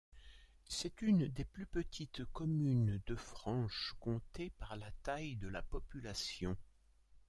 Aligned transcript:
C'est 0.67 1.03
une 1.03 1.27
des 1.27 1.45
plus 1.45 1.67
petites 1.67 2.25
communes 2.25 2.99
de 3.05 3.15
Franche-Comté 3.15 4.49
par 4.49 4.75
la 4.75 4.89
taille 5.03 5.35
de 5.35 5.47
la 5.47 5.61
population. 5.61 6.57